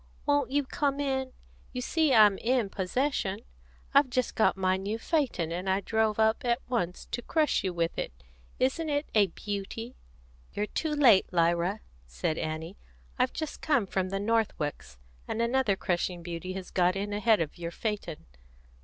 [0.25, 1.31] "Won't you come in?
[1.73, 3.41] You see I'm in possession.
[3.93, 7.71] I've just got my new phaeton, and I drove up at once to crush you
[7.71, 8.11] with it.
[8.59, 9.95] Isn't it a beauty?"
[10.53, 12.77] "You're too late, Lyra," said Annie.
[13.19, 17.59] "I've just come from the Northwicks, and another crushing beauty has got in ahead of
[17.59, 18.25] your phaeton."